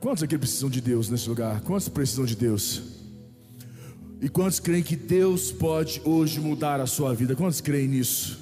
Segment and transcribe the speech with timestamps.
[0.00, 1.60] Quantos aqui precisam de Deus nesse lugar?
[1.62, 2.82] Quantos precisam de Deus?
[4.20, 7.34] E quantos creem que Deus pode hoje mudar a sua vida?
[7.34, 8.38] Quantos creem nisso?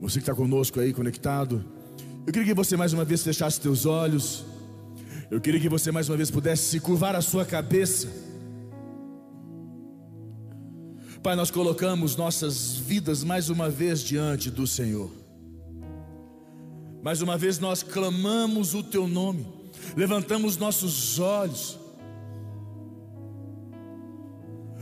[0.00, 1.64] Você que está conosco aí, conectado.
[2.26, 4.44] Eu queria que você mais uma vez fechasse seus olhos.
[5.30, 8.08] Eu queria que você mais uma vez pudesse se curvar a sua cabeça.
[11.22, 15.10] Pai, nós colocamos nossas vidas mais uma vez diante do Senhor.
[17.02, 19.46] Mais uma vez nós clamamos o Teu nome,
[19.96, 21.78] levantamos nossos olhos,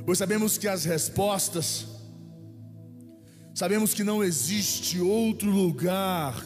[0.05, 1.87] pois sabemos que as respostas,
[3.55, 6.45] sabemos que não existe outro lugar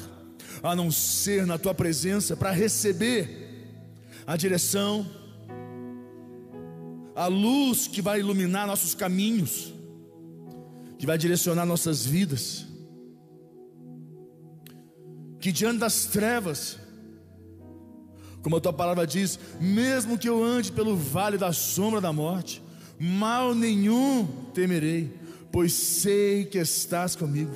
[0.62, 3.48] a não ser na Tua presença para receber
[4.26, 5.06] a direção,
[7.14, 9.74] a luz que vai iluminar nossos caminhos
[11.01, 12.66] que vai direcionar nossas vidas.
[15.40, 16.76] Que diante das trevas,
[18.42, 22.62] como a tua palavra diz, mesmo que eu ande pelo vale da sombra da morte,
[22.98, 25.12] mal nenhum temerei,
[25.52, 27.52] pois sei que estás comigo.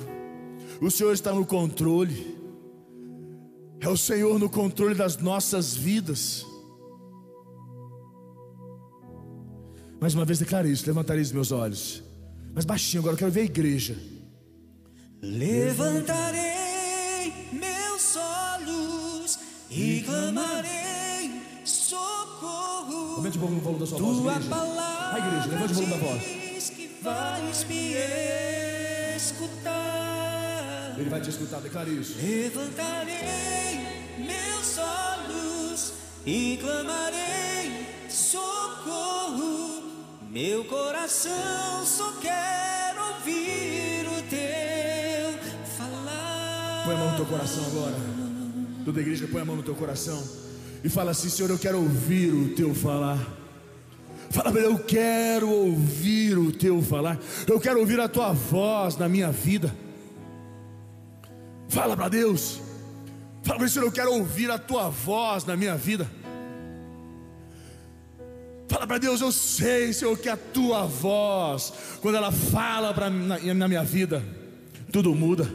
[0.81, 2.35] O Senhor está no controle.
[3.79, 6.45] É o Senhor no controle das nossas vidas.
[9.99, 12.03] Mais uma vez declare isso, levantarei os meus olhos.
[12.53, 13.97] Mas baixinho, agora eu quero ver a igreja.
[15.21, 16.43] Levantarei
[17.51, 19.04] meus olhos
[19.69, 23.15] e clamarei socorro.
[23.17, 24.49] Aumente pouco o volume da sua Tua voz, igreja.
[24.49, 26.69] palavra A igreja, levante o volume da voz.
[26.69, 27.93] que vais me
[29.15, 30.95] escutar.
[30.97, 32.15] Ele vai te escutar, declare isso.
[32.21, 33.79] Levantarei
[34.17, 35.93] meus olhos
[36.25, 39.83] e clamarei socorro.
[40.29, 45.39] Meu coração só quer ouvir o teu
[45.77, 46.83] falar.
[46.85, 48.24] Põe a mão no teu coração agora.
[48.85, 50.23] Toda a igreja põe a mão no teu coração
[50.83, 53.17] e fala assim: Senhor, eu quero ouvir o teu falar.
[54.29, 57.19] Fala para eu quero ouvir o teu falar.
[57.47, 59.75] Eu quero ouvir a tua voz na minha vida.
[61.67, 62.61] Fala para Deus.
[63.41, 66.07] Fala para Senhor, eu quero ouvir a tua voz na minha vida.
[68.67, 73.39] Fala para Deus, eu sei, Senhor, que a tua voz, quando ela fala pra, na,
[73.39, 74.23] na minha vida,
[74.91, 75.49] tudo muda.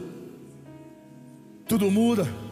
[1.67, 2.50] Tudo muda.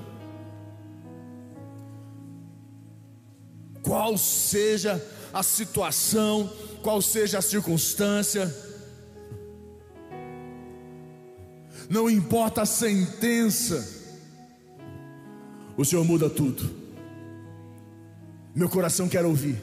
[3.89, 6.47] Qual seja a situação,
[6.83, 8.55] qual seja a circunstância,
[11.89, 13.83] não importa a sentença,
[15.75, 16.69] o Senhor muda tudo.
[18.53, 19.59] Meu coração quer ouvir.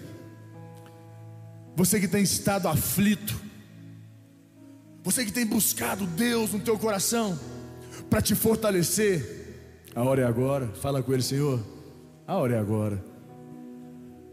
[1.76, 3.40] Você que tem estado aflito,
[5.04, 7.38] você que tem buscado Deus no teu coração
[8.10, 10.66] para te fortalecer, a hora é agora.
[10.82, 11.64] Fala com Ele, Senhor.
[12.26, 13.15] A hora é agora.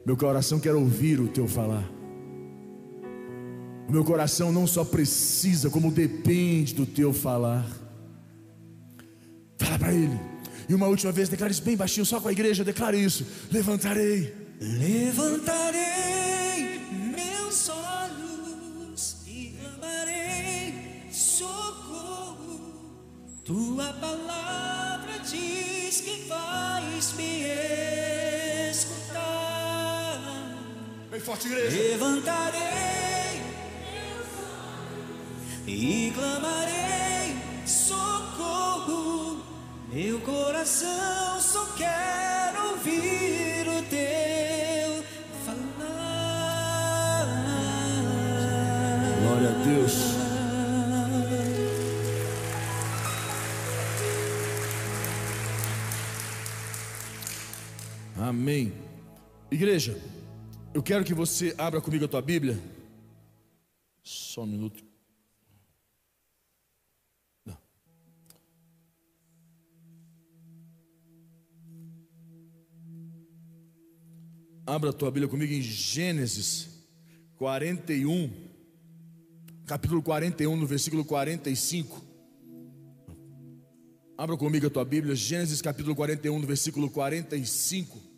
[0.05, 1.89] Meu coração quer ouvir o teu falar.
[3.87, 7.65] O meu coração não só precisa, como depende do teu falar.
[9.57, 10.19] Fala para Ele.
[10.67, 13.25] E uma última vez, declare isso bem baixinho, só com a igreja, declare isso.
[13.51, 14.33] Levantarei.
[14.59, 15.83] Levantarei
[17.15, 20.73] meus olhos e clamarei
[21.11, 22.59] socorro.
[23.43, 28.02] Tua palavra diz que vais me escutar.
[31.23, 31.77] Forte, igreja.
[31.77, 33.41] Levantarei
[35.65, 39.41] e clamarei socorro.
[39.91, 45.03] Meu coração só quer ouvir o teu
[45.45, 47.27] falar.
[49.21, 49.93] Glória a Deus.
[58.17, 58.73] Amém.
[59.51, 59.97] Igreja,
[60.73, 62.59] eu quero que você abra comigo a tua Bíblia.
[64.01, 64.83] Só um minuto.
[67.45, 67.57] Não.
[74.65, 76.69] Abra a tua Bíblia comigo em Gênesis
[77.37, 78.31] 41,
[79.65, 82.03] capítulo 41, no versículo 45.
[84.17, 88.12] Abra comigo a tua Bíblia, Gênesis capítulo 41, no versículo 45.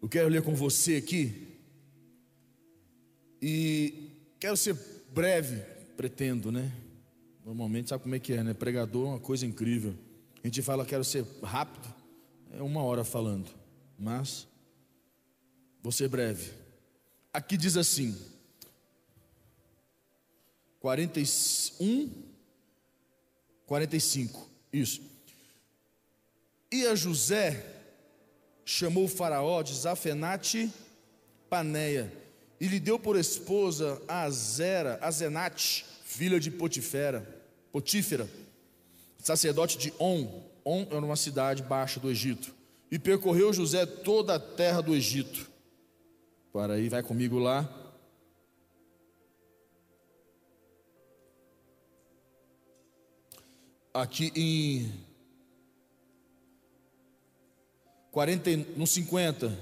[0.00, 1.58] Eu quero ler com você aqui.
[3.40, 4.74] E quero ser
[5.12, 5.60] breve,
[5.96, 6.72] pretendo, né?
[7.44, 8.54] Normalmente sabe como é que é, né?
[8.54, 9.94] Pregador é uma coisa incrível.
[10.42, 11.92] A gente fala, quero ser rápido,
[12.52, 13.50] é uma hora falando,
[13.98, 14.46] mas
[15.82, 16.52] vou ser breve.
[17.32, 18.16] Aqui diz assim:
[20.80, 22.10] 41,
[23.66, 25.02] 45, isso.
[26.70, 27.75] E a José
[28.68, 30.68] chamou faraó de Zafenate
[31.48, 32.12] Paneia
[32.60, 34.98] e lhe deu por esposa a Zera,
[36.04, 38.28] filha de Potifera, Potífera,
[39.18, 40.42] sacerdote de On.
[40.64, 42.52] On era uma cidade baixa do Egito.
[42.90, 45.48] E percorreu José toda a terra do Egito.
[46.52, 47.68] Para aí, vai comigo lá.
[53.94, 55.05] Aqui em
[58.16, 59.54] 40, no 50,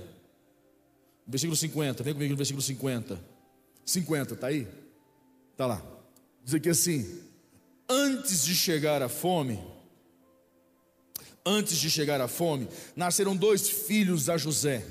[1.26, 3.20] versículo 50, vem comigo no versículo 50.
[3.84, 4.68] 50, tá aí?
[5.56, 5.82] Tá lá.
[6.44, 7.20] Diz aqui assim:
[7.88, 9.60] Antes de chegar a fome,
[11.44, 14.86] antes de chegar a fome, nasceram dois filhos a José.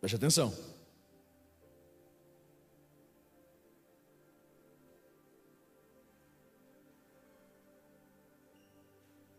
[0.00, 0.50] Preste atenção.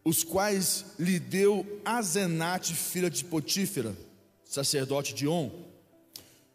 [0.05, 3.97] Os quais lhe deu Azenate, filha de Potífera,
[4.45, 5.51] sacerdote de On.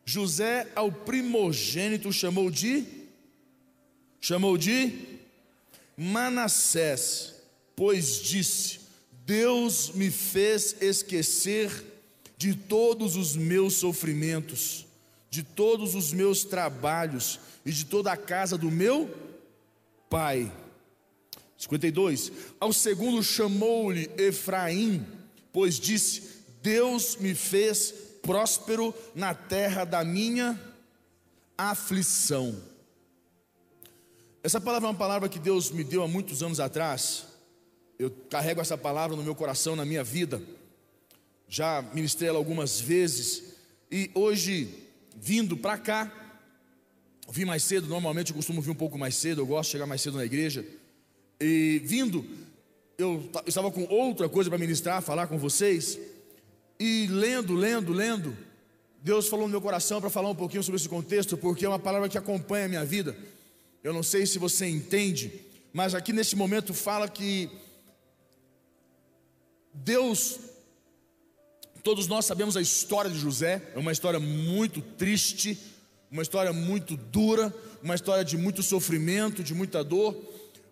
[0.05, 2.85] José ao primogênito chamou de
[4.20, 4.93] chamou de
[5.97, 7.35] Manassés,
[7.75, 8.81] pois disse:
[9.26, 11.85] Deus me fez esquecer
[12.37, 14.87] de todos os meus sofrimentos,
[15.29, 19.12] de todos os meus trabalhos e de toda a casa do meu
[20.08, 20.52] pai.
[21.60, 22.32] 52.
[22.58, 25.06] Ao segundo chamou-lhe Efraim,
[25.52, 26.22] pois disse:
[26.62, 27.92] Deus me fez
[28.22, 30.58] próspero na terra da minha
[31.56, 32.56] aflição.
[34.42, 37.26] Essa palavra é uma palavra que Deus me deu há muitos anos atrás.
[37.98, 40.42] Eu carrego essa palavra no meu coração, na minha vida.
[41.46, 43.42] Já ministrei ela algumas vezes.
[43.90, 46.10] E hoje, vindo para cá,
[47.30, 47.86] vim mais cedo.
[47.86, 49.42] Normalmente eu costumo vir um pouco mais cedo.
[49.42, 50.64] Eu gosto de chegar mais cedo na igreja.
[51.40, 52.25] E vindo,
[52.98, 55.98] eu estava com outra coisa para ministrar, falar com vocês.
[56.78, 58.37] E lendo, lendo, lendo,
[59.02, 61.78] Deus falou no meu coração para falar um pouquinho sobre esse contexto, porque é uma
[61.78, 63.16] palavra que acompanha a minha vida.
[63.82, 65.32] Eu não sei se você entende,
[65.72, 67.48] mas aqui nesse momento fala que
[69.72, 70.38] Deus,
[71.82, 75.58] todos nós sabemos a história de José, é uma história muito triste,
[76.10, 80.14] uma história muito dura, uma história de muito sofrimento, de muita dor.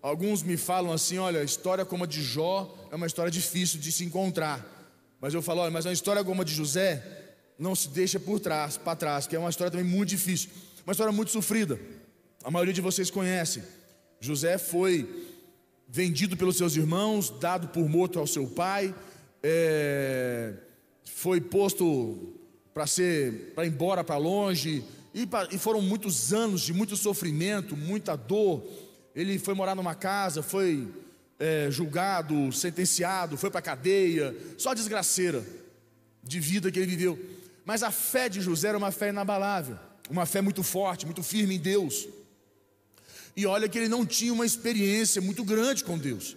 [0.03, 3.81] Alguns me falam assim: olha, a história como a de Jó é uma história difícil
[3.81, 4.79] de se encontrar.
[5.21, 7.03] Mas eu falo, olha, mas a história como a de José
[7.59, 10.51] não se deixa por trás, para trás, que é uma história também muito difícil,
[10.87, 11.79] uma história muito sofrida.
[12.45, 13.63] A maioria de vocês conhece.
[14.21, 15.27] José foi
[15.89, 18.95] vendido pelos seus irmãos, dado por morto ao seu pai,
[19.43, 20.53] é,
[21.05, 22.35] foi posto
[22.73, 27.77] para ser para embora para longe e, pra, e foram muitos anos de muito sofrimento,
[27.77, 28.63] muita dor.
[29.19, 30.87] Ele foi morar numa casa, foi
[31.41, 35.45] é, julgado, sentenciado, foi para cadeia, só desgraceira
[36.23, 37.19] de vida que ele viveu.
[37.65, 39.77] Mas a fé de José era uma fé inabalável,
[40.09, 42.07] uma fé muito forte, muito firme em Deus.
[43.35, 46.37] E olha que ele não tinha uma experiência muito grande com Deus.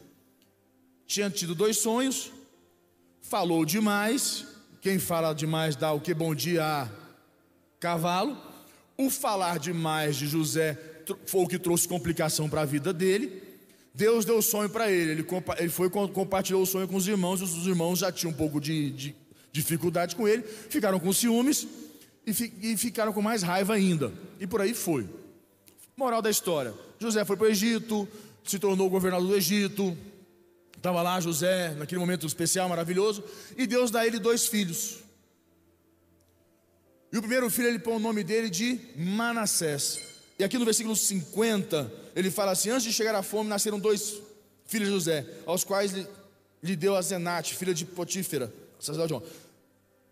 [1.06, 2.32] Tinha tido dois sonhos,
[3.22, 4.44] falou demais.
[4.82, 6.90] Quem fala demais dá o que bom dia a
[7.80, 8.36] cavalo.
[8.98, 10.91] O falar demais de José
[11.26, 13.42] foi o que trouxe complicação para a vida dele.
[13.94, 15.12] Deus deu sonho para ele.
[15.12, 15.28] ele.
[15.60, 17.42] Ele foi compartilhou o sonho com os irmãos.
[17.42, 19.16] Os irmãos já tinham um pouco de, de
[19.52, 21.68] dificuldade com ele, ficaram com ciúmes
[22.26, 24.12] e, fi, e ficaram com mais raiva ainda.
[24.40, 25.08] E por aí foi.
[25.96, 28.08] Moral da história: José foi para o Egito,
[28.44, 29.98] se tornou governador do Egito.
[30.76, 33.24] Estava lá José, naquele momento especial, maravilhoso,
[33.56, 34.98] e Deus dá a ele dois filhos.
[37.14, 40.00] E o primeiro filho ele põe o nome dele de Manassés.
[40.42, 44.16] E aqui no versículo 50, ele fala assim: Antes de chegar à fome, nasceram dois
[44.66, 46.08] filhos de José, aos quais lhe,
[46.64, 49.24] lhe deu a Zenate, filha de Potífera, sacerdote João.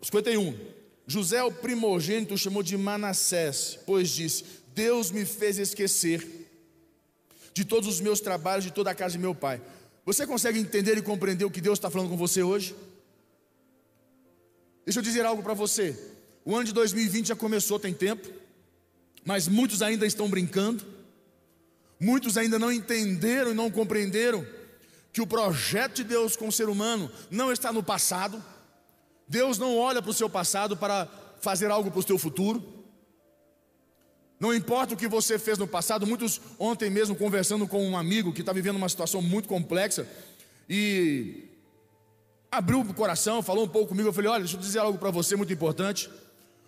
[0.00, 0.56] 51.
[1.04, 6.24] José, o primogênito, chamou de Manassés, pois disse: Deus me fez esquecer
[7.52, 9.60] de todos os meus trabalhos, de toda a casa de meu pai.
[10.06, 12.76] Você consegue entender e compreender o que Deus está falando com você hoje?
[14.84, 15.98] Deixa eu dizer algo para você.
[16.44, 18.39] O ano de 2020 já começou, tem tempo,
[19.24, 20.84] mas muitos ainda estão brincando,
[21.98, 24.46] muitos ainda não entenderam e não compreenderam
[25.12, 28.42] que o projeto de Deus com o ser humano não está no passado.
[29.28, 31.08] Deus não olha para o seu passado para
[31.40, 32.62] fazer algo para o seu futuro.
[34.38, 38.32] Não importa o que você fez no passado, muitos ontem mesmo conversando com um amigo
[38.32, 40.08] que está vivendo uma situação muito complexa
[40.68, 41.44] e
[42.50, 44.08] abriu o coração, falou um pouco comigo.
[44.08, 46.08] Eu falei: Olha, deixa eu dizer algo para você muito importante.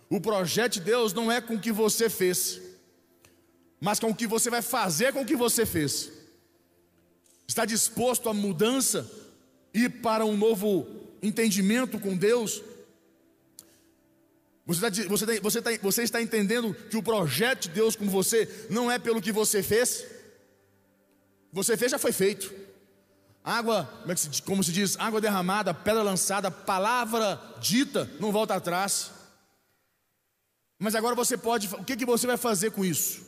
[0.09, 2.61] O projeto de Deus não é com o que você fez,
[3.79, 6.11] mas com o que você vai fazer com o que você fez.
[7.47, 9.09] Está disposto à mudança,
[9.73, 10.87] ir para um novo
[11.21, 12.61] entendimento com Deus,
[14.65, 18.07] você está, você, está, você, está, você está entendendo que o projeto de Deus com
[18.07, 20.05] você não é pelo que você fez?
[21.51, 22.53] Você fez, já foi feito.
[23.43, 23.89] Água,
[24.45, 29.11] como, é se diz, água derramada, pedra lançada, palavra dita, não volta atrás.
[30.83, 33.25] Mas agora você pode, o que, que você vai fazer com isso?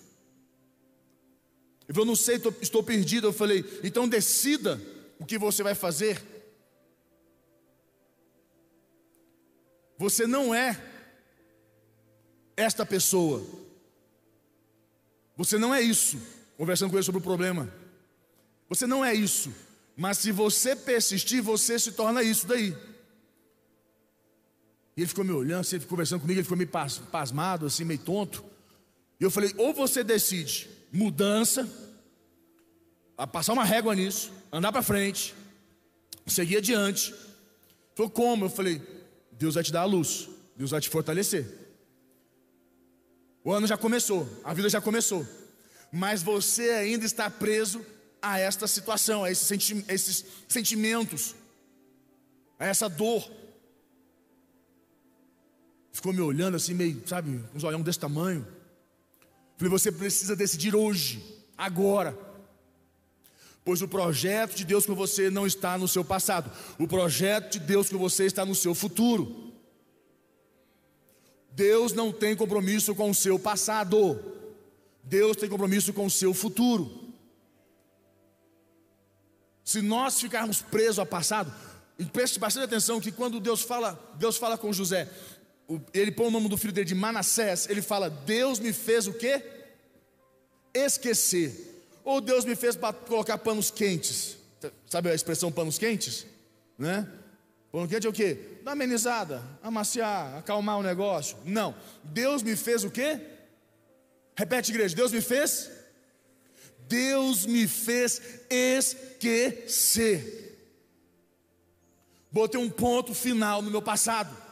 [1.88, 3.28] Eu não sei, estou perdido.
[3.28, 4.82] Eu falei, então decida
[5.18, 6.22] o que você vai fazer.
[9.98, 10.78] Você não é
[12.58, 13.42] esta pessoa.
[15.38, 16.20] Você não é isso.
[16.58, 17.74] Conversando com ele sobre o problema.
[18.68, 19.50] Você não é isso.
[19.96, 22.76] Mas se você persistir, você se torna isso daí.
[24.96, 26.70] E ele ficou me olhando, ele ficou conversando comigo, ele ficou meio
[27.12, 28.44] pasmado, assim, meio tonto.
[29.20, 31.70] E eu falei: ou você decide mudança,
[33.18, 35.36] a passar uma régua nisso, andar para frente,
[36.26, 37.12] seguir adiante.
[37.12, 37.20] Ele
[37.96, 38.46] falou: como?
[38.46, 38.82] Eu falei:
[39.34, 41.46] Deus vai te dar a luz, Deus vai te fortalecer.
[43.44, 45.28] O ano já começou, a vida já começou,
[45.92, 47.86] mas você ainda está preso
[48.22, 51.36] a esta situação, a esses sentimentos,
[52.58, 53.30] a essa dor.
[55.96, 58.46] Ficou me olhando assim, meio, sabe, os olhão desse tamanho.
[59.56, 61.24] Falei, você precisa decidir hoje,
[61.58, 62.14] agora.
[63.64, 67.60] Pois o projeto de Deus com você não está no seu passado, o projeto de
[67.60, 69.54] Deus com você está no seu futuro.
[71.52, 74.20] Deus não tem compromisso com o seu passado,
[75.02, 77.06] Deus tem compromisso com o seu futuro.
[79.64, 81.54] Se nós ficarmos presos ao passado,
[81.98, 85.10] e preste bastante atenção que quando Deus fala, Deus fala com José,
[85.94, 89.14] ele põe o nome do filho dele de Manassés, ele fala: Deus me fez o
[89.14, 89.44] quê?
[90.74, 91.74] Esquecer.
[92.04, 94.38] Ou Deus me fez colocar panos quentes.
[94.88, 96.26] Sabe a expressão panos quentes?
[96.78, 97.08] Né?
[97.72, 98.38] Pano quente é o quê?
[98.64, 101.38] Dar amenizada, amaciar, acalmar o negócio.
[101.44, 101.76] Não.
[102.04, 103.20] Deus me fez o quê?
[104.36, 104.96] Repete, igreja.
[104.96, 105.72] Deus me fez
[106.88, 110.44] Deus me fez esquecer.
[112.32, 114.45] Botei um ponto final no meu passado.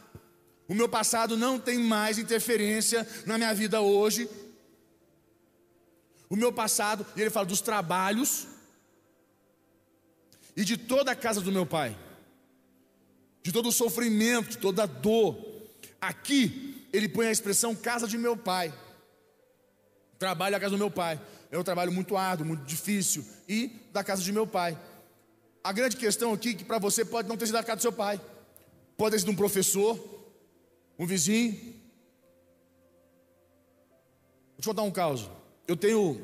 [0.68, 4.30] O meu passado não tem mais interferência na minha vida hoje.
[6.30, 8.48] O meu passado, e ele fala dos trabalhos
[10.56, 11.98] e de toda a casa do meu pai,
[13.42, 15.38] de todo o sofrimento, de toda a dor.
[16.00, 18.74] Aqui, ele põe a expressão casa de meu pai.
[20.18, 21.20] Trabalho a casa do meu pai
[21.52, 24.76] é um trabalho muito árduo, muito difícil, e da casa de meu pai.
[25.64, 27.82] A grande questão aqui é que para você pode não ter sido da casa do
[27.84, 28.20] seu pai,
[28.98, 29.98] pode ter sido um professor,
[30.98, 31.54] um vizinho.
[34.52, 35.30] Vou te contar um caso.
[35.68, 36.22] Eu tenho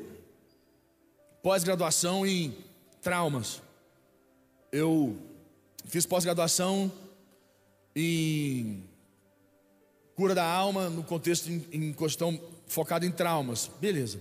[1.42, 2.56] pós-graduação em
[3.02, 3.62] traumas.
[4.70, 5.16] Eu
[5.86, 6.90] fiz pós-graduação
[7.94, 8.84] em
[10.14, 13.70] cura da alma, no contexto em, em questão focado em traumas.
[13.80, 14.20] Beleza.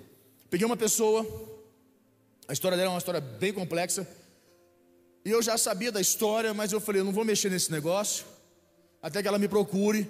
[0.49, 1.25] Peguei uma pessoa,
[2.47, 4.07] a história dela é uma história bem complexa,
[5.23, 8.25] e eu já sabia da história, mas eu falei, eu não vou mexer nesse negócio,
[9.01, 10.09] até que ela me procure,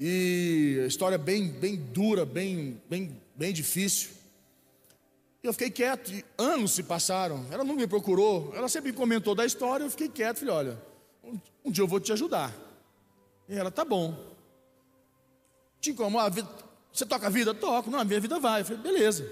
[0.00, 4.12] e a história é bem, bem dura, bem, bem, bem difícil.
[5.42, 9.34] E eu fiquei quieto, e anos se passaram, ela não me procurou, ela sempre comentou
[9.34, 10.82] da história, eu fiquei quieto, falei, olha,
[11.62, 12.54] um, dia eu vou te ajudar.
[13.46, 14.16] E ela, tá bom.
[15.80, 16.48] Te incomoda,
[16.90, 17.52] você toca a vida?
[17.52, 18.62] Toco, não, a minha vida vai.
[18.62, 19.30] Eu falei, beleza.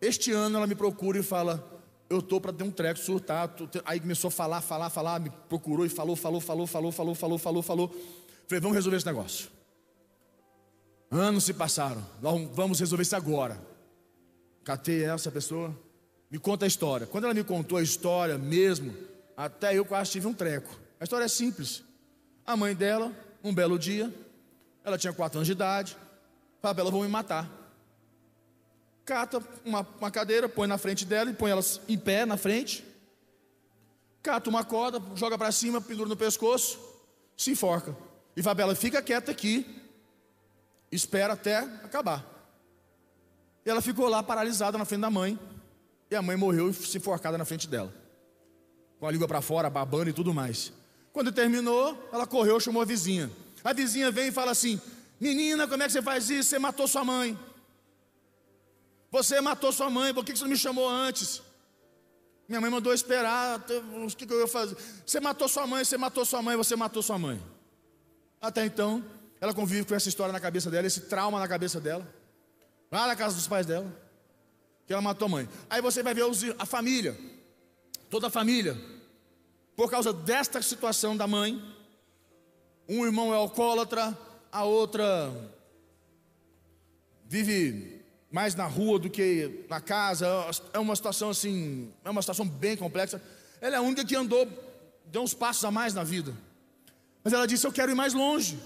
[0.00, 3.52] Este ano ela me procura e fala: Eu estou para ter um treco, surtar.
[3.84, 7.38] Aí começou a falar, falar, falar, me procurou e falou, falou, falou, falou, falou, falou,
[7.38, 7.94] falou, falou.
[8.48, 9.48] Falei: Vamos resolver esse negócio.
[11.10, 12.04] Anos se passaram,
[12.52, 13.58] vamos resolver isso agora.
[14.62, 15.74] Catei essa pessoa,
[16.30, 17.06] me conta a história.
[17.06, 18.94] Quando ela me contou a história mesmo,
[19.36, 20.68] até eu quase tive um treco.
[21.00, 21.82] A história é simples.
[22.44, 23.10] A mãe dela,
[23.42, 24.12] um belo dia,
[24.84, 25.96] ela tinha quatro anos de idade,
[26.60, 27.58] fala para ela: Vão me matar
[29.08, 32.84] cata uma, uma cadeira, põe na frente dela e põe elas em pé na frente.
[34.22, 36.78] Cata uma corda, joga para cima, pendura no pescoço,
[37.34, 37.96] se enforca.
[38.38, 39.66] E fala ela, fica quieta aqui,
[40.92, 42.24] espera até acabar.
[43.66, 45.36] E ela ficou lá paralisada na frente da mãe.
[46.08, 47.92] E a mãe morreu se enforcada na frente dela.
[49.00, 50.72] Com a língua para fora, babando e tudo mais.
[51.12, 53.28] Quando terminou, ela correu, chamou a vizinha.
[53.64, 54.80] A vizinha vem e fala assim:
[55.18, 56.50] Menina, como é que você faz isso?
[56.50, 57.36] Você matou sua mãe.
[59.10, 61.42] Você matou sua mãe, por que você não me chamou antes?
[62.48, 64.76] Minha mãe mandou esperar, o que, eu ia fazer?
[65.04, 67.57] Você matou sua mãe, você matou sua mãe, você matou sua mãe.
[68.40, 69.04] Até então,
[69.40, 72.06] ela convive com essa história na cabeça dela, esse trauma na cabeça dela,
[72.90, 73.86] lá na casa dos pais dela,
[74.86, 75.48] que ela matou a mãe.
[75.68, 76.24] Aí você vai ver
[76.58, 77.16] a família,
[78.08, 78.76] toda a família,
[79.76, 81.62] por causa desta situação da mãe.
[82.88, 84.16] Um irmão é alcoólatra,
[84.50, 85.30] a outra
[87.26, 90.26] vive mais na rua do que na casa.
[90.72, 93.22] É uma situação assim, é uma situação bem complexa.
[93.60, 94.48] Ela é a única que andou,
[95.06, 96.34] deu uns passos a mais na vida.
[97.28, 98.58] Mas ela disse: Eu quero ir mais longe.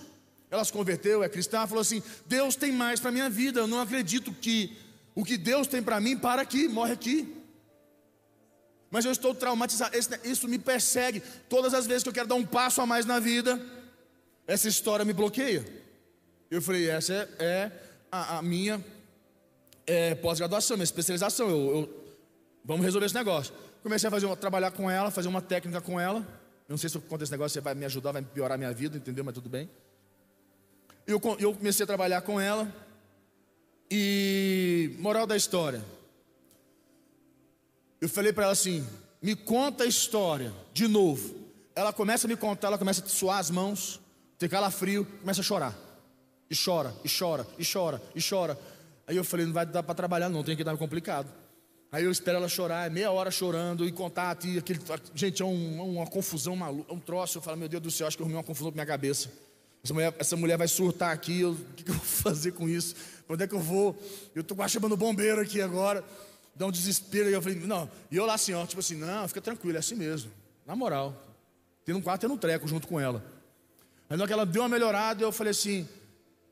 [0.49, 3.59] Ela se converteu, é cristã, falou assim: Deus tem mais para minha vida.
[3.59, 4.79] Eu não acredito que
[5.17, 7.37] o que Deus tem para mim para aqui, morre aqui.
[8.89, 9.97] Mas eu estou traumatizado.
[10.23, 11.21] Isso me persegue.
[11.49, 13.61] Todas as vezes que eu quero dar um passo a mais na vida,
[14.47, 15.67] essa história me bloqueia.
[16.49, 17.73] Eu falei: essa é, é
[18.13, 18.81] a, a, minha
[19.85, 21.51] é, pós-graduação, minha especialização.
[21.51, 22.05] Eu, eu,
[22.65, 23.53] vamos resolver esse negócio.
[23.83, 26.25] Comecei a fazer, trabalhar com ela, fazer uma técnica com ela.
[26.73, 28.97] Não sei se eu conto esse negócio, você vai me ajudar, vai piorar minha vida,
[28.97, 29.23] entendeu?
[29.23, 29.69] Mas tudo bem.
[31.07, 32.67] Eu, eu comecei a trabalhar com ela.
[33.91, 35.85] E moral da história.
[38.01, 38.89] Eu falei para ela assim:
[39.21, 41.35] me conta a história de novo.
[41.77, 44.01] Ela começa a me contar, ela começa a suar as mãos,
[44.39, 45.79] ter calafrio, começa a chorar.
[46.49, 48.59] E chora, e chora, e chora, e chora.
[49.07, 51.31] Aí eu falei: não vai dar para trabalhar, não, tem que dar complicado.
[51.93, 54.81] Aí eu espero ela chorar, é meia hora chorando e contar, e aquele,
[55.15, 57.37] gente, é um, uma confusão maluca, é um troço.
[57.37, 59.31] Eu falo, meu Deus do céu, acho que eu arrumei uma confusão na minha cabeça.
[59.85, 62.95] Essa mulher, essa mulher vai surtar aqui, o que, que, eu vou fazer com isso?
[63.27, 63.95] Para onde é que eu vou?
[64.35, 66.03] Eu estou quase chamando o bombeiro aqui agora.
[66.55, 67.29] Dá um desespero.
[67.29, 67.91] E eu falei, não.
[68.11, 70.31] E eu lá assim, ó, tipo assim, não, fica tranquilo, é assim mesmo.
[70.65, 71.15] Na moral.
[71.85, 73.23] Tendo um quarto, tendo um treco junto com ela.
[74.09, 75.87] Aí na hora que ela deu uma melhorada, eu falei assim,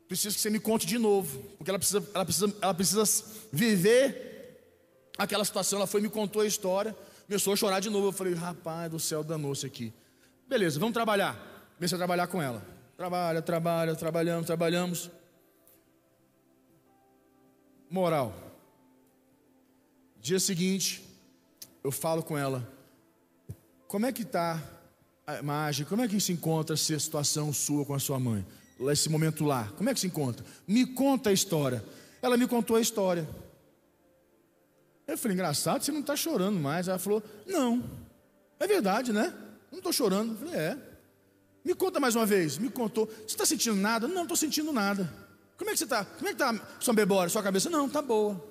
[0.07, 1.41] preciso que você me conte de novo.
[1.57, 4.30] Porque ela precisa, ela precisa, ela precisa viver
[5.21, 6.97] aquela situação, ela foi me contou a história,
[7.27, 8.09] começou a chorar de novo.
[8.09, 9.93] Eu falei, rapaz do céu, danou-se aqui.
[10.49, 11.37] Beleza, vamos trabalhar.
[11.77, 12.65] Comecei a trabalhar com ela.
[12.97, 15.11] Trabalha, trabalha, trabalhamos, trabalhamos.
[17.91, 18.35] Moral.
[20.19, 21.05] Dia seguinte,
[21.85, 22.67] eu falo com ela.
[23.87, 24.63] Como é que está
[25.27, 25.85] a imagem?
[25.85, 28.45] Como é que se encontra essa situação sua com a sua mãe?
[28.91, 29.71] Esse momento lá.
[29.77, 30.45] Como é que se encontra?
[30.67, 31.85] Me conta a história.
[32.23, 33.29] Ela me contou a história.
[35.13, 36.89] Eu falei, engraçado, você não está chorando mais.
[36.89, 37.83] Ela falou, não.
[38.59, 39.33] É verdade, né?
[39.71, 40.33] Não estou chorando.
[40.33, 40.79] Eu falei, é.
[41.65, 42.59] Me conta mais uma vez.
[42.59, 43.07] Me contou.
[43.07, 44.07] Você está sentindo nada?
[44.07, 45.13] Não, não estou sentindo nada.
[45.57, 46.05] Como é que você está?
[46.05, 47.69] Como é que está sua memória, sua cabeça?
[47.69, 48.43] Não, está boa.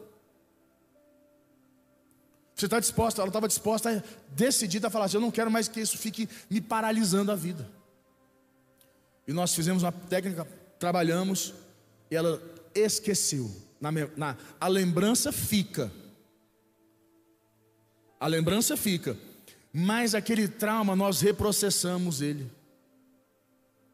[2.56, 3.22] Você está disposta?
[3.22, 6.60] Ela estava disposta, decidida a falar assim: eu não quero mais que isso fique me
[6.60, 7.67] paralisando a vida.
[9.26, 10.45] E nós fizemos uma técnica,
[10.78, 11.54] trabalhamos,
[12.12, 12.41] e ela
[12.76, 13.50] esqueceu.
[13.80, 15.89] Na, na, a lembrança fica,
[18.19, 19.15] a lembrança fica,
[19.71, 22.51] mas aquele trauma nós reprocessamos ele.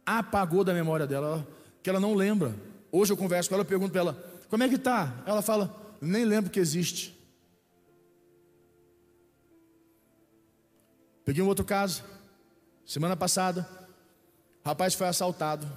[0.05, 1.47] Apagou da memória dela,
[1.83, 2.55] que ela não lembra.
[2.91, 6.25] Hoje eu converso com ela, pergunto para ela: "Como é que tá?" Ela fala: "Nem
[6.25, 7.15] lembro que existe".
[11.23, 12.03] Peguei um outro caso,
[12.85, 13.67] semana passada,
[14.63, 15.67] rapaz foi assaltado.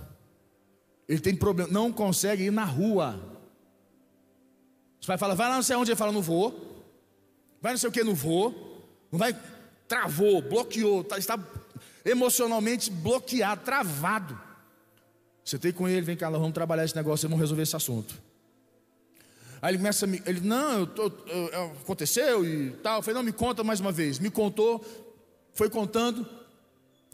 [1.08, 3.18] Ele tem problema, não consegue ir na rua.
[5.00, 6.67] Os pais falam, vai lá não sei onde, ele fala, não vou.
[7.60, 8.86] Vai não sei o que, não vou.
[9.10, 9.36] Não vai,
[9.86, 11.38] travou, bloqueou, tá, está
[12.04, 14.38] emocionalmente bloqueado, travado.
[15.60, 18.14] Tem com ele, vem cá, nós vamos trabalhar esse negócio, vamos resolver esse assunto.
[19.62, 22.98] Aí ele começa a me, ele, não, eu tô, eu, aconteceu e tal.
[22.98, 24.18] Eu falei, não, me conta mais uma vez.
[24.18, 24.84] Me contou,
[25.54, 26.26] foi contando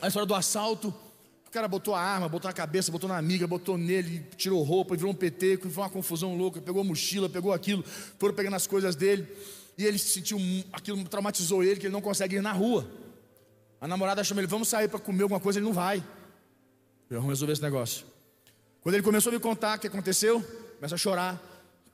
[0.00, 0.92] a história do assalto.
[1.46, 4.96] O cara botou a arma, botou na cabeça, botou na amiga, botou nele, tirou roupa,
[4.96, 7.85] virou um PT, foi uma confusão louca, pegou a mochila, pegou aquilo,
[8.18, 9.26] foram pegando as coisas dele.
[9.76, 10.38] E ele sentiu,
[10.72, 12.88] aquilo traumatizou ele, que ele não consegue ir na rua.
[13.80, 16.02] A namorada chama ele, vamos sair para comer alguma coisa, ele não vai.
[17.10, 18.06] Eu vamos resolver esse negócio.
[18.80, 20.40] Quando ele começou a me contar o que aconteceu,
[20.76, 21.42] começa a chorar,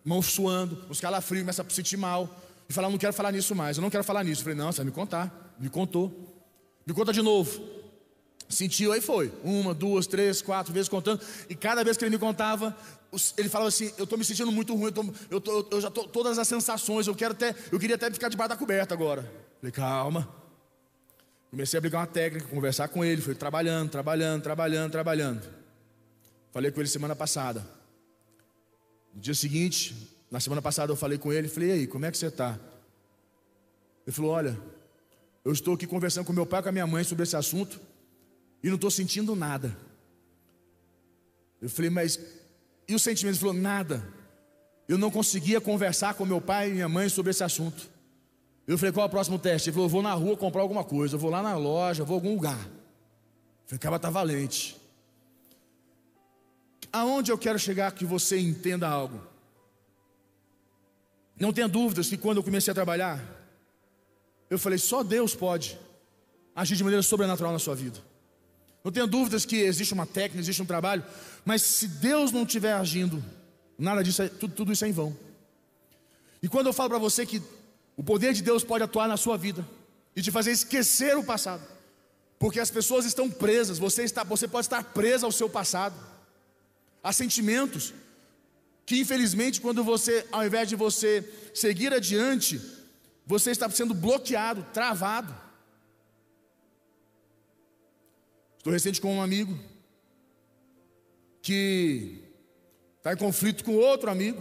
[0.04, 2.28] mãos suando, os calafrios, começa a se sentir mal.
[2.68, 4.42] E falar, não quero falar nisso mais, eu não quero falar nisso.
[4.42, 5.54] Eu falei, não, você vai me contar.
[5.58, 6.12] Me contou.
[6.86, 7.79] Me conta de novo.
[8.50, 9.32] Sentiu, aí foi.
[9.44, 11.22] Uma, duas, três, quatro vezes contando.
[11.48, 12.76] E cada vez que ele me contava,
[13.38, 15.86] ele falava assim: Eu estou me sentindo muito ruim, eu, tô, eu, tô, eu já
[15.86, 19.22] estou todas as sensações, eu quero até, eu queria até ficar debaixo da coberta agora.
[19.60, 20.28] Falei, calma.
[21.48, 25.42] Comecei a aplicar uma técnica, conversar com ele, fui trabalhando, trabalhando, trabalhando, trabalhando.
[26.52, 27.64] Falei com ele semana passada.
[29.14, 29.96] No dia seguinte,
[30.28, 32.58] na semana passada eu falei com ele, falei, e aí, como é que você está?
[34.04, 34.58] Ele falou, olha,
[35.44, 37.80] eu estou aqui conversando com meu pai e com a minha mãe sobre esse assunto
[38.62, 39.76] e não estou sentindo nada.
[41.60, 42.18] Eu falei, mas
[42.90, 43.34] e o sentimento?
[43.34, 44.04] Ele falou, nada.
[44.88, 47.88] Eu não conseguia conversar com meu pai e minha mãe sobre esse assunto.
[48.66, 49.68] Eu falei, qual é o próximo teste?
[49.68, 52.34] Ele falou, vou na rua comprar alguma coisa, vou lá na loja, vou a algum
[52.34, 52.58] lugar.
[52.58, 54.76] Eu falei, cara, tá valente.
[56.92, 59.20] Aonde eu quero chegar que você entenda algo?
[61.38, 63.22] Não tenha dúvidas que quando eu comecei a trabalhar,
[64.50, 65.78] eu falei, só Deus pode
[66.56, 68.09] agir de maneira sobrenatural na sua vida.
[68.82, 71.04] Não tenha dúvidas que existe uma técnica, existe um trabalho,
[71.44, 73.22] mas se Deus não estiver agindo,
[73.78, 75.16] nada disso, é, tudo, tudo isso é em vão.
[76.42, 77.42] E quando eu falo para você que
[77.96, 79.66] o poder de Deus pode atuar na sua vida
[80.16, 81.62] e te fazer esquecer o passado,
[82.38, 85.94] porque as pessoas estão presas, você, está, você pode estar presa ao seu passado,
[87.02, 87.92] a sentimentos
[88.90, 92.60] que infelizmente quando você, ao invés de você seguir adiante,
[93.24, 95.32] você está sendo bloqueado, travado.
[98.60, 99.58] Estou recente com um amigo
[101.40, 102.22] que
[102.98, 104.38] está em conflito com outro amigo.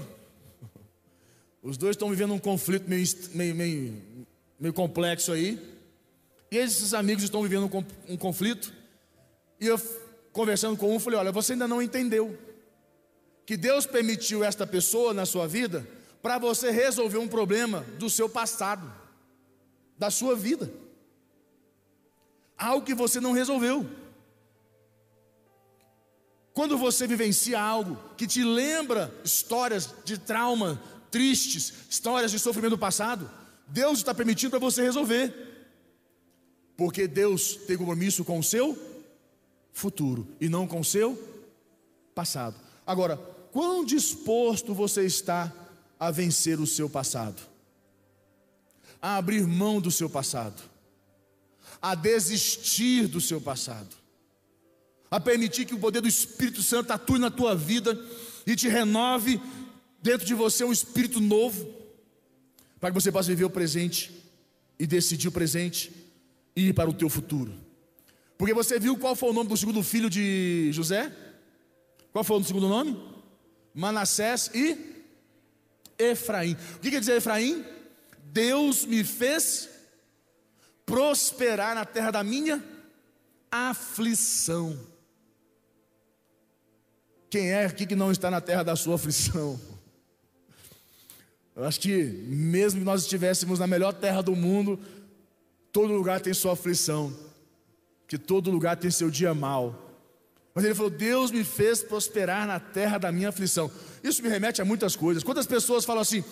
[1.63, 4.27] Os dois estão vivendo um conflito meio, meio, meio,
[4.59, 5.57] meio complexo aí.
[6.51, 7.69] E esses amigos estão vivendo
[8.09, 8.73] um, conflito.
[9.57, 9.79] E eu,
[10.33, 12.37] conversando com um, falei: Olha, você ainda não entendeu
[13.45, 15.87] que Deus permitiu esta pessoa na sua vida
[16.21, 18.93] para você resolver um problema do seu passado,
[19.97, 20.69] da sua vida.
[22.57, 24.08] Algo que você não resolveu.
[26.59, 30.77] Quando você vivencia algo que te lembra histórias de trauma,
[31.09, 33.31] tristes, histórias de sofrimento do passado,
[33.65, 35.33] Deus está permitindo para você resolver.
[36.75, 38.77] Porque Deus tem compromisso com o seu
[39.71, 41.17] futuro e não com o seu
[42.13, 42.57] passado.
[42.85, 43.15] Agora,
[43.53, 45.49] quão disposto você está
[45.97, 47.41] a vencer o seu passado?
[49.01, 50.61] A abrir mão do seu passado?
[51.81, 53.95] A desistir do seu passado?
[55.09, 57.99] A permitir que o poder do Espírito Santo atue na tua vida
[58.45, 59.41] e te renove
[60.01, 61.67] dentro de você um espírito novo,
[62.79, 64.11] para que você possa viver o presente
[64.77, 65.91] e decidir o presente
[66.55, 67.53] e ir para o teu futuro.
[68.37, 71.11] Porque você viu qual foi o nome do segundo filho de José?
[72.13, 72.97] Qual foi o segundo nome?
[73.73, 74.77] Manassés e
[75.97, 76.55] Efraim.
[76.77, 77.65] O que quer dizer Efraim?
[78.31, 79.69] Deus me fez
[80.85, 82.63] prosperar na terra da minha
[83.51, 84.79] aflição.
[87.29, 89.59] Quem é aqui que não está na terra da sua aflição?
[91.55, 94.79] Eu acho que, mesmo que nós estivéssemos na melhor terra do mundo,
[95.71, 97.13] todo lugar tem sua aflição,
[98.07, 99.89] que todo lugar tem seu dia mal.
[100.55, 103.69] Mas ele falou: Deus me fez prosperar na terra da minha aflição.
[104.03, 105.23] Isso me remete a muitas coisas.
[105.23, 106.23] Quantas pessoas falam assim: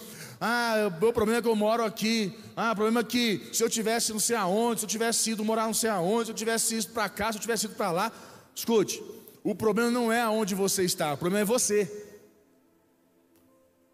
[0.42, 2.34] Ah, o meu problema é que eu moro aqui.
[2.56, 5.46] Ah, o problema é que se eu tivesse não sei aonde, se eu tivesse ido
[5.46, 7.92] morar não sei aonde, se eu tivesse ido para cá, se eu tivesse ido para
[7.92, 8.12] lá.
[8.56, 9.04] Escute,
[9.44, 12.06] o problema não é aonde você está, o problema é você.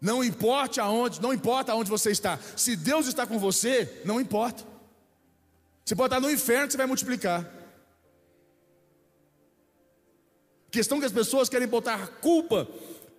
[0.00, 2.38] Não importa aonde, não importa aonde você está.
[2.56, 4.62] Se Deus está com você, não importa.
[5.84, 7.50] Você pode estar no inferno que você vai multiplicar.
[10.70, 12.68] Questão que as pessoas querem botar culpa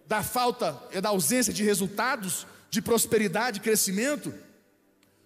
[0.05, 4.33] da falta, da ausência de resultados, de prosperidade, de crescimento,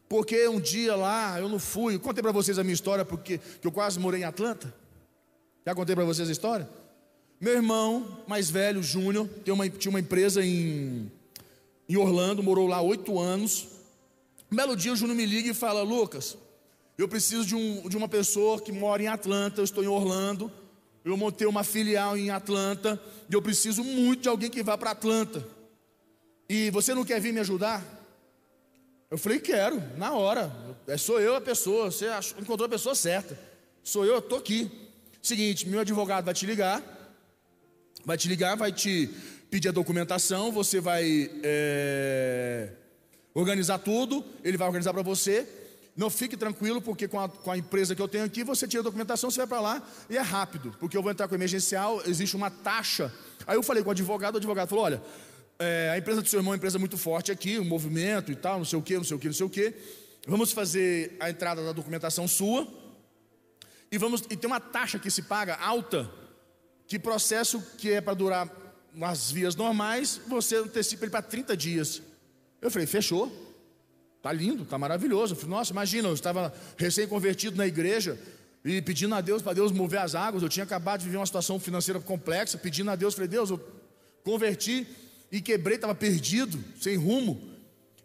[0.08, 1.96] porque um dia lá eu não fui.
[1.96, 4.74] Eu contei para vocês a minha história porque eu quase morei em Atlanta.
[5.66, 6.70] Já contei para vocês a história?
[7.40, 11.12] Meu irmão mais velho, Júnior, tinha uma empresa em,
[11.88, 13.68] em Orlando, morou lá oito anos.
[14.52, 16.38] Um belo dia o Júnior me liga e fala: Lucas,
[16.98, 20.52] eu preciso de, um, de uma pessoa que mora em Atlanta, eu estou em Orlando
[21.04, 24.92] eu montei uma filial em Atlanta e eu preciso muito de alguém que vá para
[24.92, 25.46] Atlanta.
[26.48, 27.84] E você não quer vir me ajudar?
[29.10, 30.52] Eu falei, quero, na hora.
[30.88, 32.08] É, sou eu a pessoa, você
[32.40, 33.38] encontrou a pessoa certa.
[33.84, 34.70] Sou eu, eu estou aqui.
[35.22, 36.82] Seguinte, meu advogado vai te ligar,
[38.06, 39.10] vai te ligar, vai te
[39.50, 42.70] pedir a documentação, você vai é,
[43.34, 45.48] organizar tudo, ele vai organizar para você.
[45.96, 48.82] Não fique tranquilo, porque com a, com a, empresa que eu tenho aqui, você tira
[48.82, 52.02] a documentação, você vai para lá e é rápido, porque eu vou entrar com emergencial,
[52.06, 53.14] existe uma taxa.
[53.46, 55.02] Aí eu falei com o advogado, o advogado falou: olha,
[55.58, 58.36] é, a empresa do seu irmão é uma empresa muito forte aqui, um movimento e
[58.36, 59.74] tal, não sei o que, não sei o que, não sei o que.
[60.26, 62.66] Vamos fazer a entrada da documentação sua
[63.92, 66.10] e vamos e tem uma taxa que se paga alta,
[66.90, 68.50] que processo que é para durar
[68.96, 72.02] nas vias normais, você antecipa ele para 30 dias.
[72.60, 73.32] Eu falei, fechou.
[74.24, 75.34] Tá lindo, tá maravilhoso.
[75.34, 78.20] Eu falei, nossa, imagina, eu estava recém-convertido na igreja
[78.66, 80.42] e pedindo a Deus para Deus mover as águas.
[80.42, 83.60] Eu tinha acabado de viver uma situação financeira complexa, pedindo a Deus, falei, Deus, eu
[84.24, 84.88] converti
[85.32, 87.40] e quebrei, estava perdido, sem rumo.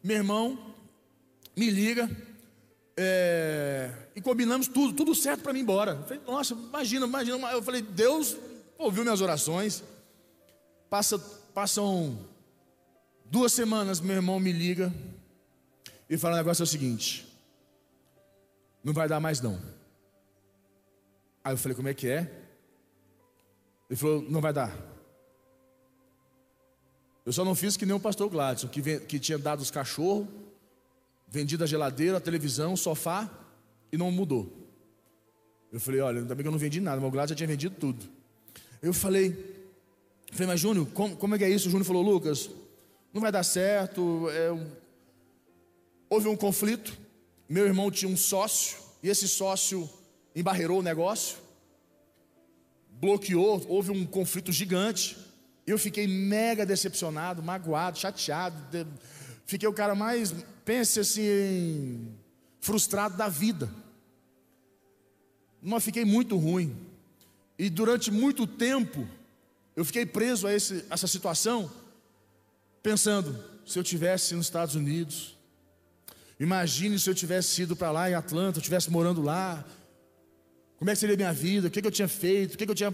[0.03, 0.75] Meu irmão
[1.57, 2.09] me liga
[2.99, 5.92] é, e combinamos tudo, tudo certo para mim ir embora.
[5.92, 7.51] Eu falei, nossa, imagina, imagina.
[7.51, 8.37] Eu falei, Deus
[8.85, 9.83] ouviu minhas orações.
[10.88, 12.18] Passa, passam
[13.25, 14.92] duas semanas, meu irmão me liga
[16.09, 17.27] e fala: o negócio é o seguinte,
[18.83, 19.61] não vai dar mais não.
[21.42, 22.31] Aí eu falei: como é que é?
[23.88, 24.75] Ele falou: não vai dar.
[27.27, 30.29] Eu só não fiz que nem o pastor Gladson, que, que tinha dado os cachorros,
[31.27, 33.31] vendido a geladeira, a televisão, o sofá
[33.90, 34.53] e não mudou.
[35.73, 37.75] Eu falei, olha, ainda bem que eu não vendi nada, meu gado já tinha vendido
[37.81, 38.05] tudo.
[38.85, 39.31] Eu falei,
[40.31, 41.68] falei, mas Júnior, como, como é que é isso?
[41.68, 42.51] O Júnior falou, Lucas,
[43.14, 44.29] não vai dar certo.
[44.29, 44.51] É,
[46.11, 46.94] houve um conflito.
[47.49, 49.88] Meu irmão tinha um sócio, e esse sócio
[50.37, 51.38] embarreirou o negócio,
[52.90, 55.16] bloqueou, houve um conflito gigante.
[55.66, 58.87] Eu fiquei mega decepcionado, magoado, chateado.
[59.47, 62.14] Fiquei o cara mais, pense assim,
[62.61, 63.70] frustrado da vida.
[65.62, 66.92] Mas fiquei muito ruim.
[67.59, 69.07] E durante muito tempo,
[69.77, 71.71] eu fiquei preso a esse, essa situação,
[72.83, 75.37] pensando: se eu tivesse nos Estados Unidos,
[76.38, 79.64] imagine se eu tivesse ido para lá em Atlanta, eu estivesse morando lá,
[80.79, 82.67] como é que seria a minha vida, o que, que eu tinha feito, o que,
[82.67, 82.93] que eu tinha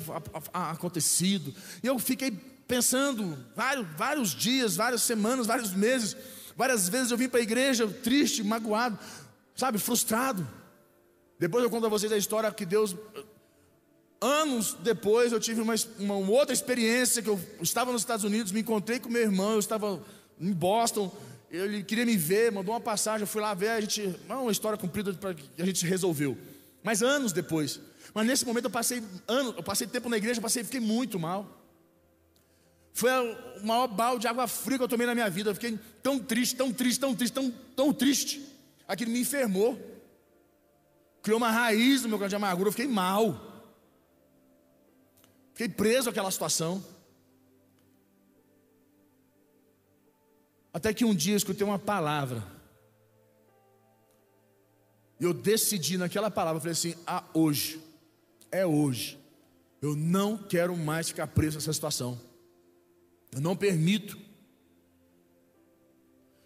[0.53, 1.55] acontecido.
[1.83, 6.17] E eu fiquei pensando vários, vários dias, várias semanas, vários meses,
[6.57, 8.99] várias vezes eu vim para a igreja triste, magoado,
[9.57, 10.47] sabe, frustrado.
[11.39, 12.95] Depois eu conto a vocês a história que Deus.
[14.21, 18.61] Anos depois eu tive uma, uma, outra experiência que eu estava nos Estados Unidos, me
[18.61, 20.03] encontrei com meu irmão, eu estava
[20.39, 21.11] em Boston,
[21.51, 24.77] ele queria me ver, mandou uma passagem, eu fui lá ver, a gente, uma história
[24.77, 26.37] cumprida que a gente resolveu.
[26.83, 27.81] Mas anos depois.
[28.13, 31.59] Mas nesse momento eu passei anos, eu passei tempo na igreja, passei, fiquei muito mal.
[32.93, 35.51] Foi o maior balde de água fria que eu tomei na minha vida.
[35.51, 38.45] Eu fiquei tão triste, tão triste, tão triste, tão, tão triste.
[38.87, 39.79] Aquilo me enfermou.
[41.23, 42.69] Criou uma raiz no meu grande de amargura.
[42.69, 43.50] Eu fiquei mal.
[45.61, 46.83] Fiquei preso àquela situação.
[50.73, 52.43] Até que um dia eu escutei uma palavra.
[55.21, 57.79] E eu decidi naquela palavra, falei assim: ah, hoje,
[58.51, 59.21] é hoje.
[59.83, 62.19] Eu não quero mais ficar preso nessa situação.
[63.31, 64.17] Eu não permito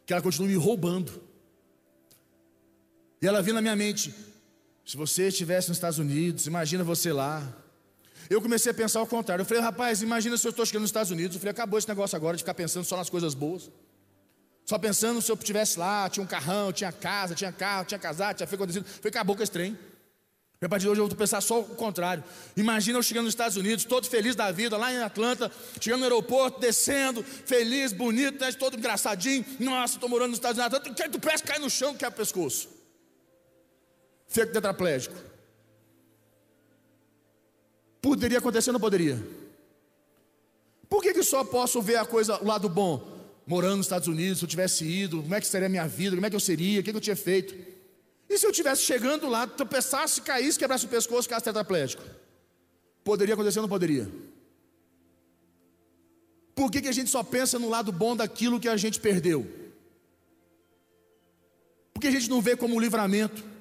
[0.05, 1.22] que ela continue me roubando.
[3.22, 4.12] E ela vinha na minha mente:
[4.85, 7.61] se você estivesse nos Estados Unidos, imagina você lá.
[8.28, 9.42] Eu comecei a pensar ao contrário.
[9.42, 11.37] Eu falei, rapaz, imagina se eu estou chegando nos Estados Unidos.
[11.37, 13.70] Eu falei, acabou esse negócio agora de ficar pensando só nas coisas boas.
[14.64, 18.37] Só pensando se eu estivesse lá, tinha um carrão, tinha casa, tinha carro, tinha casado,
[18.37, 18.87] tinha feito acontecido.
[18.87, 19.78] Eu falei, acabou com esse trem.
[20.62, 22.24] A partir de hoje eu vou pensar só o contrário.
[22.56, 26.06] Imagina eu chegando nos Estados Unidos, todo feliz da vida, lá em Atlanta, chegando no
[26.06, 29.44] aeroporto, descendo, feliz, bonito, né, todo engraçadinho.
[29.60, 30.80] Nossa, estou morando nos Estados Unidos.
[30.96, 32.74] Tu, tu parece cair no chão, quebra o pescoço
[34.34, 35.14] fica tetraplégico.
[38.04, 39.18] Poderia acontecer ou não poderia?
[40.90, 43.02] Por que, que só posso ver a coisa, o lado bom?
[43.46, 46.14] Morando nos Estados Unidos, se eu tivesse ido, como é que seria a minha vida,
[46.14, 47.54] como é que eu seria, o que, que eu tinha feito?
[48.28, 52.02] E se eu tivesse chegando lá, tropeçasse, caísse, quebrasse o pescoço, ficasse tetraplégico?
[53.02, 54.06] Poderia acontecer ou não poderia?
[56.54, 59.50] Por que, que a gente só pensa no lado bom daquilo que a gente perdeu?
[61.94, 63.53] Por que a gente não vê como um livramento?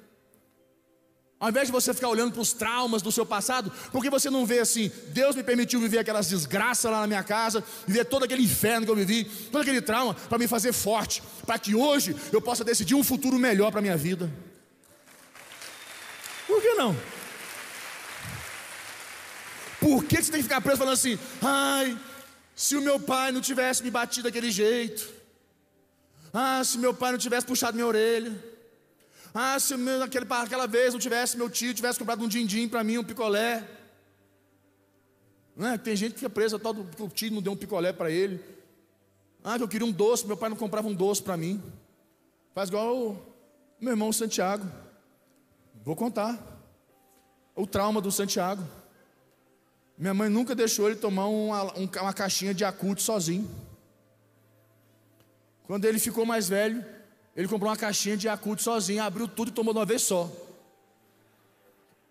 [1.44, 4.30] Ao invés de você ficar olhando para os traumas do seu passado, por que você
[4.30, 4.90] não vê assim?
[5.08, 8.90] Deus me permitiu viver aquelas desgraças lá na minha casa, viver todo aquele inferno que
[8.90, 12.94] eu vivi, todo aquele trauma, para me fazer forte, para que hoje eu possa decidir
[12.94, 14.32] um futuro melhor para a minha vida.
[16.46, 16.96] Por que não?
[19.80, 21.94] Por que você tem que ficar preso falando assim, ai,
[22.56, 25.06] se o meu pai não tivesse me batido daquele jeito,
[26.32, 28.53] ah, se meu pai não tivesse puxado minha orelha,
[29.36, 32.84] ah, se meu, naquele, aquela vez não tivesse meu tio tivesse comprado um din-din para
[32.84, 33.68] mim, um picolé.
[35.56, 35.76] Não é?
[35.76, 38.40] Tem gente que fica presa, todo o tio não deu um picolé para ele.
[39.42, 41.60] Ah, que eu queria um doce, meu pai não comprava um doce para mim.
[42.54, 43.22] Faz igual o
[43.80, 44.64] meu irmão Santiago.
[45.84, 46.38] Vou contar.
[47.56, 48.62] O trauma do Santiago.
[49.98, 53.50] Minha mãe nunca deixou ele tomar uma, uma caixinha de acute sozinho.
[55.64, 56.84] Quando ele ficou mais velho,
[57.36, 60.30] ele comprou uma caixinha de Yakult sozinho, abriu tudo e tomou de uma vez só.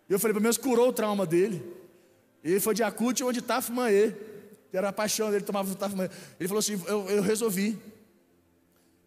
[0.10, 1.64] Eu falei, pelo menos curou o trauma dele.
[2.44, 4.14] Ele foi de Yakult onde Tafmanê.
[4.72, 6.10] Era a paixão dele, tomava Tafmanê.
[6.40, 7.78] Ele falou assim: eu, eu resolvi.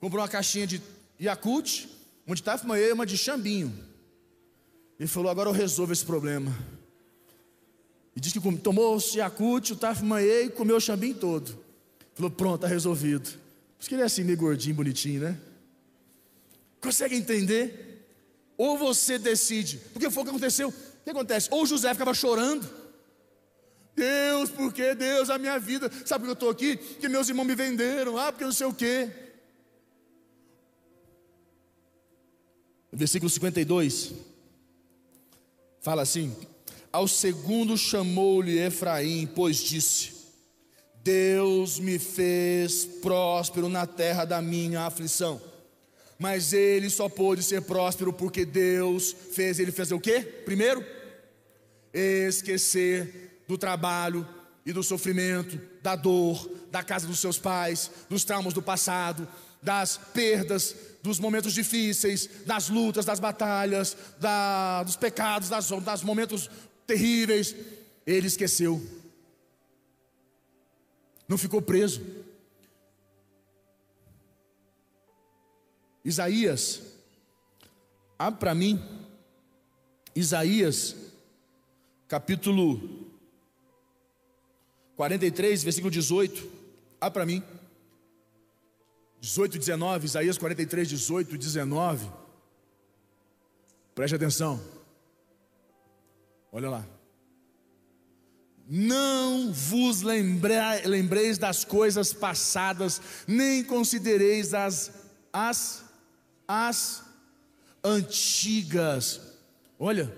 [0.01, 0.81] Comprou uma caixinha de
[1.21, 1.87] Yakult,
[2.27, 3.73] onde Tafmanê e uma de Chambinho.
[4.99, 6.57] Ele falou: agora eu resolvo esse problema.
[8.15, 11.59] E disse que tomou o Yakult, o Tafmanê e comeu o Chambinho todo.
[12.15, 13.29] Falou: pronto, está resolvido.
[13.29, 15.39] Por isso que ele é assim, meio gordinho, bonitinho, né?
[16.81, 17.87] Consegue entender?
[18.57, 20.69] Ou você decide, porque foi o que aconteceu.
[20.69, 21.49] O que acontece?
[21.51, 22.69] Ou José ficava chorando.
[23.95, 25.91] Deus, por que Deus, a minha vida?
[26.05, 26.77] Sabe por que eu estou aqui?
[26.77, 29.11] Que meus irmãos me venderam, ah, porque não sei o quê.
[32.93, 34.13] Versículo 52
[35.81, 36.35] fala assim:
[36.93, 40.13] Ao segundo chamou-lhe Efraim, pois disse:
[41.03, 45.41] Deus me fez próspero na terra da minha aflição
[46.19, 50.21] mas ele só pôde ser próspero porque Deus fez ele fazer o quê?
[50.45, 50.85] Primeiro,
[51.93, 54.27] esquecer do trabalho
[54.65, 59.29] e do sofrimento, da dor, da casa dos seus pais, dos traumas do passado,
[59.63, 66.51] das perdas, dos momentos difíceis, das lutas, das batalhas, da, dos pecados, das, dos momentos
[66.87, 67.55] terríveis.
[68.07, 68.85] Ele esqueceu.
[71.29, 72.01] Não ficou preso.
[76.07, 76.83] Isaías,
[78.17, 78.81] abre para mim,
[80.15, 80.95] Isaías,
[82.07, 83.11] capítulo
[84.95, 86.49] 43, versículo 18,
[87.01, 87.43] abre para mim.
[89.21, 92.09] 18, 19, Isaías 43, 18, 19.
[93.93, 94.63] Preste atenção.
[96.53, 96.87] Olha lá.
[98.69, 104.93] Não vos lembreis das coisas passadas, nem considereis as,
[105.33, 105.86] as,
[106.47, 107.03] as
[107.83, 109.21] antigas.
[109.79, 110.13] Olha,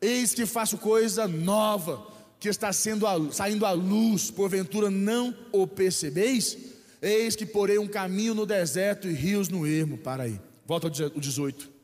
[0.00, 2.06] eis que faço coisa nova,
[2.38, 6.56] que está sendo a, saindo à luz, porventura não o percebeis?
[7.00, 9.98] Eis que porei um caminho no deserto e rios no ermo.
[9.98, 10.40] Para aí.
[10.66, 11.74] Volta ao 18.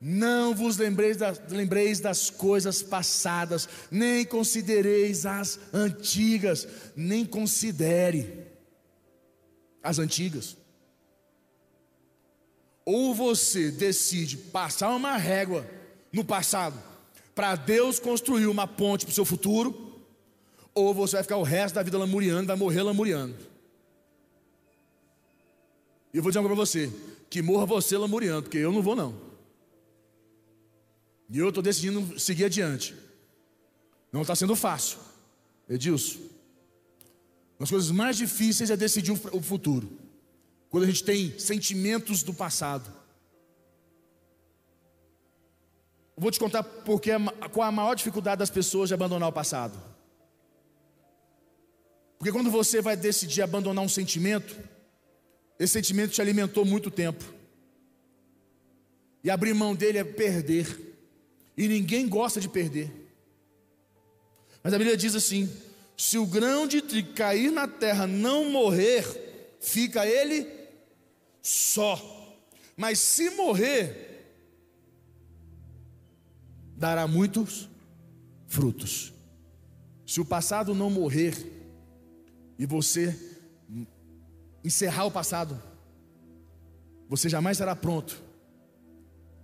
[0.00, 8.46] Não vos lembreis das, lembreis das coisas passadas, nem considereis as antigas, nem considere
[9.82, 10.56] as antigas.
[12.90, 15.68] Ou você decide passar uma régua
[16.10, 16.82] no passado,
[17.34, 20.00] para Deus construir uma ponte para o seu futuro,
[20.74, 23.36] ou você vai ficar o resto da vida lamuriando, vai morrer lamuriando.
[26.14, 26.90] E eu vou dizer coisa para você:
[27.28, 29.14] que morra você lamuriando, porque eu não vou não.
[31.28, 32.94] E eu estou decidindo seguir adiante.
[34.10, 34.96] Não está sendo fácil,
[35.68, 36.20] Edilson.
[36.20, 40.07] Uma das coisas mais difíceis é decidir o futuro.
[40.70, 42.92] Quando a gente tem sentimentos do passado.
[46.16, 47.10] Vou te contar porque,
[47.52, 49.80] qual a maior dificuldade das pessoas de abandonar o passado.
[52.18, 54.56] Porque quando você vai decidir abandonar um sentimento,
[55.58, 57.24] esse sentimento te alimentou muito tempo.
[59.22, 60.96] E abrir mão dele é perder.
[61.56, 62.90] E ninguém gosta de perder.
[64.62, 65.48] Mas a Bíblia diz assim:
[65.96, 69.04] se o grão de trigo cair na terra não morrer,
[69.60, 70.57] fica ele
[71.48, 72.36] só.
[72.76, 74.34] Mas se morrer,
[76.76, 77.68] dará muitos
[78.46, 79.14] frutos.
[80.06, 81.34] Se o passado não morrer,
[82.58, 83.18] e você
[84.62, 85.60] encerrar o passado,
[87.08, 88.22] você jamais será pronto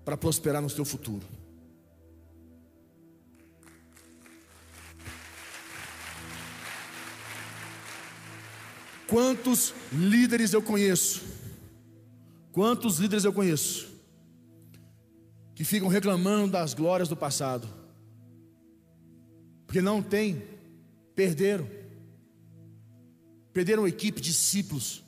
[0.04, 1.26] para prosperar no seu futuro.
[9.06, 11.33] Quantos líderes eu conheço?
[12.54, 13.92] Quantos líderes eu conheço
[15.56, 17.68] que ficam reclamando das glórias do passado?
[19.66, 20.40] Porque não tem,
[21.16, 21.68] perderam
[23.52, 25.02] perderam equipe, discípulos.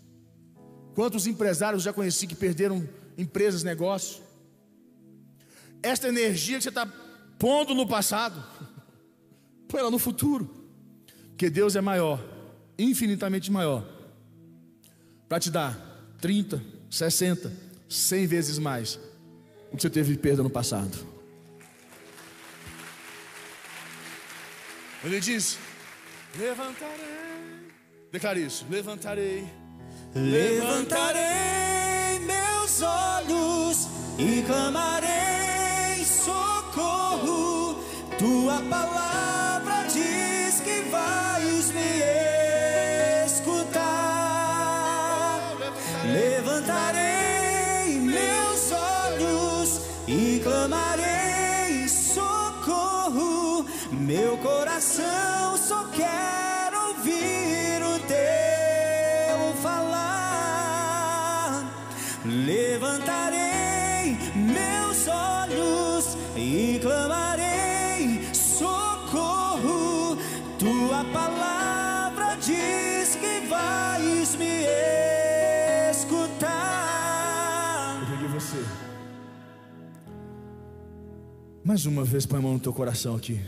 [0.95, 4.23] Quantos empresários já conheci que perderam empresas, negócios?
[5.83, 6.87] Esta energia que você está
[7.39, 8.43] pondo no passado,
[9.69, 10.49] põe ela no futuro,
[11.29, 12.25] porque Deus é maior,
[12.77, 13.87] infinitamente maior,
[15.29, 17.53] para te dar 30, 60,
[17.89, 18.99] 100 vezes mais
[19.73, 20.97] o que você teve perda no passado.
[25.05, 25.59] Ele diz:
[26.39, 27.71] Levantarei.
[28.11, 28.67] Declare isso.
[28.71, 29.47] Levantarei.
[30.15, 37.85] Levantarei meus olhos e clamarei socorro.
[38.19, 39.36] Tua palavra
[50.07, 53.67] e clamarei socorro.
[53.93, 56.46] Meu coração só quer
[81.77, 83.39] Mais uma vez, põe a mão no teu coração aqui.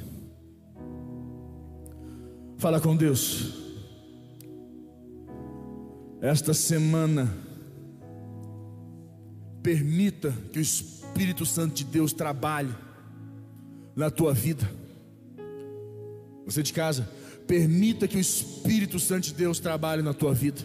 [2.59, 3.55] Fala com Deus.
[6.20, 7.35] Esta semana
[9.62, 12.74] Permita que o Espírito Santo de Deus trabalhe
[13.97, 14.70] na tua vida.
[16.45, 17.09] Você de casa,
[17.47, 20.61] permita que o Espírito Santo de Deus trabalhe na tua vida.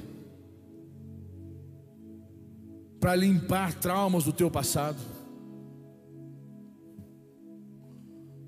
[3.00, 5.13] Para limpar traumas do teu passado.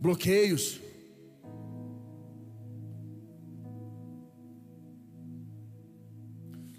[0.02, 0.80] Bloqueios.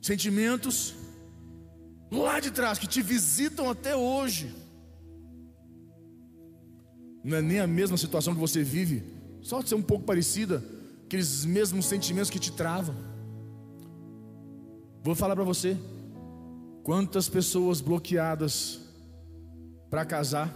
[0.00, 0.94] Sentimentos
[2.10, 4.54] lá de trás que te visitam até hoje.
[7.24, 9.02] Não é nem a mesma situação que você vive,
[9.42, 10.62] só de ser um pouco parecida,
[11.04, 12.94] aqueles mesmos sentimentos que te travam.
[15.02, 15.76] Vou falar para você,
[16.84, 18.80] quantas pessoas bloqueadas
[19.90, 20.54] para casar,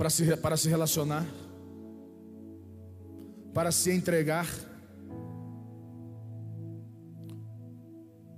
[0.00, 1.26] para se, para se relacionar,
[3.52, 4.46] para se entregar,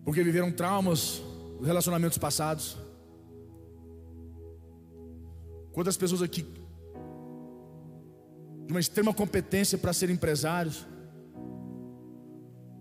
[0.04, 1.22] porque viveram traumas,
[1.62, 2.76] relacionamentos passados.
[5.72, 6.42] Quantas pessoas aqui
[8.66, 10.84] de uma extrema competência para ser empresários,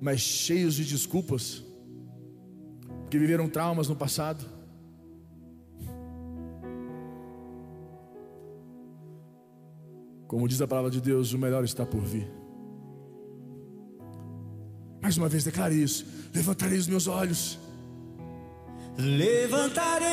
[0.02, 1.64] mas cheios de desculpas,
[3.02, 4.44] porque viveram traumas no passado.
[10.32, 12.26] Como diz a palavra de Deus, o melhor está por vir.
[15.02, 16.06] Mais uma vez declare isso.
[16.34, 17.60] Levantarei os meus olhos.
[18.98, 20.10] Levantarei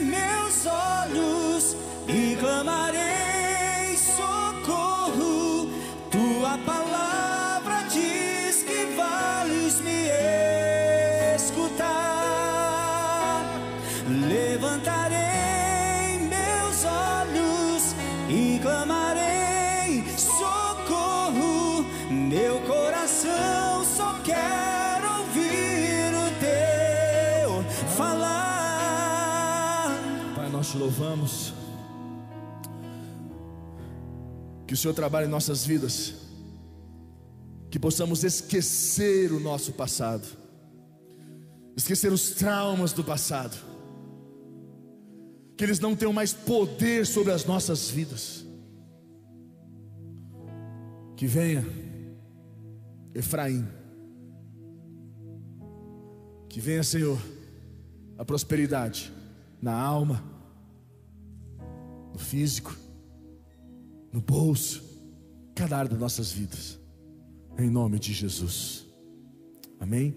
[0.00, 1.76] meus olhos
[2.08, 5.70] e clamarei socorro.
[6.10, 6.91] Tua palavra
[34.82, 36.14] Senhor trabalhe em nossas vidas.
[37.70, 40.26] Que possamos esquecer o nosso passado.
[41.76, 43.56] Esquecer os traumas do passado.
[45.56, 48.44] Que eles não tenham mais poder sobre as nossas vidas.
[51.16, 51.64] Que venha
[53.14, 53.64] Efraim.
[56.48, 57.18] Que venha, Senhor,
[58.18, 59.12] a prosperidade
[59.60, 60.22] na alma,
[62.12, 62.76] no físico,
[64.12, 64.84] no bolso,
[65.54, 66.78] cada área das nossas vidas,
[67.58, 68.86] em nome de Jesus.
[69.80, 70.14] Amém?